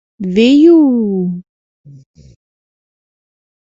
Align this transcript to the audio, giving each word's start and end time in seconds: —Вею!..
—Вею!.. 0.33 0.79